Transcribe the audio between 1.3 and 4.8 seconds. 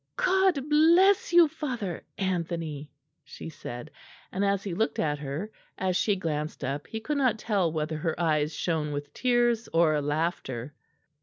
you, Father Anthony!" she said; and as he